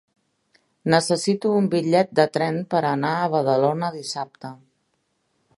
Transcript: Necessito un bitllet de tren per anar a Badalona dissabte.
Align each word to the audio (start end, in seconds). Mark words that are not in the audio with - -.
Necessito 0.93 1.51
un 1.59 1.67
bitllet 1.75 2.17
de 2.21 2.27
tren 2.39 2.59
per 2.73 2.83
anar 2.95 3.15
a 3.19 3.31
Badalona 3.37 3.93
dissabte. 4.03 4.55